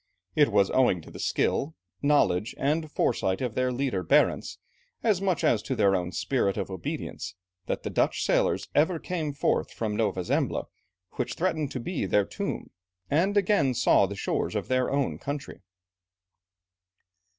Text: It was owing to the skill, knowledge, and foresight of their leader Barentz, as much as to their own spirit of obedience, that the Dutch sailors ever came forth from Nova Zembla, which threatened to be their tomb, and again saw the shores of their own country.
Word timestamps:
It 0.35 0.51
was 0.51 0.71
owing 0.71 0.99
to 1.03 1.11
the 1.11 1.19
skill, 1.19 1.75
knowledge, 2.01 2.55
and 2.57 2.91
foresight 2.91 3.39
of 3.39 3.53
their 3.53 3.71
leader 3.71 4.01
Barentz, 4.03 4.57
as 5.03 5.21
much 5.21 5.43
as 5.43 5.61
to 5.61 5.75
their 5.75 5.95
own 5.95 6.11
spirit 6.11 6.57
of 6.57 6.71
obedience, 6.71 7.35
that 7.67 7.83
the 7.83 7.91
Dutch 7.91 8.23
sailors 8.25 8.67
ever 8.73 8.97
came 8.97 9.31
forth 9.31 9.69
from 9.71 9.95
Nova 9.95 10.23
Zembla, 10.23 10.65
which 11.17 11.35
threatened 11.35 11.69
to 11.73 11.79
be 11.79 12.07
their 12.07 12.25
tomb, 12.25 12.71
and 13.11 13.37
again 13.37 13.75
saw 13.75 14.07
the 14.07 14.15
shores 14.15 14.55
of 14.55 14.69
their 14.69 14.89
own 14.89 15.19
country. 15.19 15.61